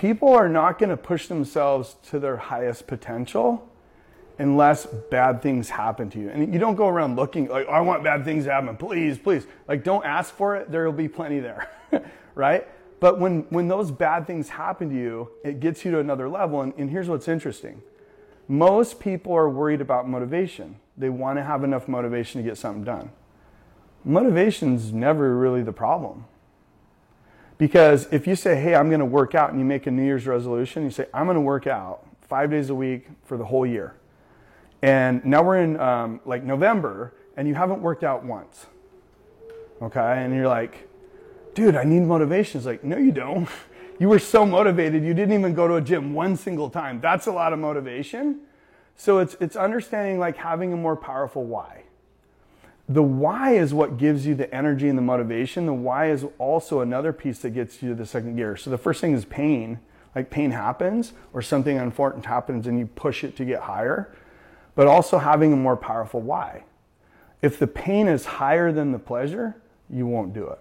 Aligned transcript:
people 0.00 0.30
are 0.30 0.48
not 0.48 0.78
going 0.78 0.88
to 0.88 0.96
push 0.96 1.26
themselves 1.26 1.96
to 2.02 2.18
their 2.18 2.38
highest 2.38 2.86
potential 2.86 3.68
unless 4.38 4.86
bad 4.86 5.42
things 5.42 5.68
happen 5.68 6.08
to 6.08 6.18
you. 6.18 6.30
And 6.30 6.54
you 6.54 6.58
don't 6.58 6.74
go 6.74 6.88
around 6.88 7.16
looking 7.16 7.48
like, 7.48 7.68
I 7.68 7.82
want 7.82 8.02
bad 8.02 8.24
things 8.24 8.44
to 8.44 8.50
happen. 8.50 8.78
Please, 8.78 9.18
please. 9.18 9.46
Like, 9.68 9.84
don't 9.84 10.02
ask 10.06 10.34
for 10.34 10.56
it. 10.56 10.70
There 10.70 10.86
will 10.86 10.96
be 10.96 11.06
plenty 11.06 11.38
there, 11.40 11.68
right? 12.34 12.66
But 12.98 13.20
when, 13.20 13.42
when 13.50 13.68
those 13.68 13.90
bad 13.90 14.26
things 14.26 14.48
happen 14.48 14.88
to 14.88 14.94
you, 14.94 15.32
it 15.44 15.60
gets 15.60 15.84
you 15.84 15.90
to 15.90 15.98
another 15.98 16.30
level. 16.30 16.62
And, 16.62 16.72
and 16.78 16.88
here's 16.88 17.08
what's 17.08 17.28
interesting 17.28 17.82
most 18.48 19.00
people 19.00 19.34
are 19.34 19.50
worried 19.50 19.82
about 19.82 20.08
motivation. 20.08 20.76
They 20.96 21.10
want 21.10 21.38
to 21.38 21.42
have 21.42 21.62
enough 21.62 21.88
motivation 21.88 22.42
to 22.42 22.48
get 22.48 22.56
something 22.56 22.84
done. 22.84 23.10
Motivation's 24.02 24.94
never 24.94 25.36
really 25.36 25.62
the 25.62 25.72
problem. 25.72 26.24
Because 27.60 28.08
if 28.10 28.26
you 28.26 28.36
say, 28.36 28.58
hey, 28.58 28.74
I'm 28.74 28.88
going 28.88 29.00
to 29.00 29.04
work 29.06 29.34
out, 29.34 29.50
and 29.50 29.58
you 29.58 29.66
make 29.66 29.86
a 29.86 29.90
New 29.90 30.02
Year's 30.02 30.26
resolution, 30.26 30.82
you 30.82 30.90
say, 30.90 31.04
I'm 31.12 31.26
going 31.26 31.34
to 31.34 31.42
work 31.42 31.66
out 31.66 32.06
five 32.22 32.50
days 32.50 32.70
a 32.70 32.74
week 32.74 33.08
for 33.22 33.36
the 33.36 33.44
whole 33.44 33.66
year. 33.66 33.96
And 34.80 35.22
now 35.26 35.42
we're 35.42 35.58
in 35.58 35.78
um, 35.78 36.20
like 36.24 36.42
November, 36.42 37.12
and 37.36 37.46
you 37.46 37.54
haven't 37.54 37.82
worked 37.82 38.02
out 38.02 38.24
once. 38.24 38.64
Okay? 39.82 40.24
And 40.24 40.34
you're 40.34 40.48
like, 40.48 40.88
dude, 41.52 41.76
I 41.76 41.84
need 41.84 42.00
motivation. 42.00 42.56
It's 42.56 42.66
like, 42.66 42.82
no, 42.82 42.96
you 42.96 43.12
don't. 43.12 43.46
You 43.98 44.08
were 44.08 44.18
so 44.18 44.46
motivated, 44.46 45.04
you 45.04 45.12
didn't 45.12 45.38
even 45.38 45.52
go 45.52 45.68
to 45.68 45.74
a 45.74 45.80
gym 45.82 46.14
one 46.14 46.34
single 46.34 46.70
time. 46.70 47.02
That's 47.02 47.26
a 47.26 47.32
lot 47.32 47.52
of 47.52 47.58
motivation. 47.58 48.40
So 48.96 49.18
it's, 49.18 49.36
it's 49.40 49.56
understanding 49.56 50.18
like 50.18 50.38
having 50.38 50.72
a 50.72 50.76
more 50.78 50.96
powerful 50.96 51.44
why. 51.44 51.82
The 52.90 53.04
why 53.04 53.52
is 53.52 53.72
what 53.72 53.98
gives 53.98 54.26
you 54.26 54.34
the 54.34 54.52
energy 54.52 54.88
and 54.88 54.98
the 54.98 55.02
motivation. 55.02 55.64
The 55.64 55.72
why 55.72 56.10
is 56.10 56.26
also 56.38 56.80
another 56.80 57.12
piece 57.12 57.38
that 57.38 57.50
gets 57.50 57.80
you 57.80 57.90
to 57.90 57.94
the 57.94 58.04
second 58.04 58.34
gear. 58.34 58.56
So 58.56 58.68
the 58.68 58.78
first 58.78 59.00
thing 59.00 59.12
is 59.12 59.24
pain. 59.24 59.78
Like 60.16 60.28
pain 60.28 60.50
happens 60.50 61.12
or 61.32 61.40
something 61.40 61.78
unfortunate 61.78 62.26
happens 62.26 62.66
and 62.66 62.80
you 62.80 62.86
push 62.86 63.22
it 63.22 63.36
to 63.36 63.44
get 63.44 63.60
higher. 63.60 64.12
But 64.74 64.88
also 64.88 65.18
having 65.18 65.52
a 65.52 65.56
more 65.56 65.76
powerful 65.76 66.20
why. 66.20 66.64
If 67.42 67.60
the 67.60 67.68
pain 67.68 68.08
is 68.08 68.24
higher 68.24 68.72
than 68.72 68.90
the 68.90 68.98
pleasure, 68.98 69.62
you 69.88 70.08
won't 70.08 70.34
do 70.34 70.48
it. 70.48 70.58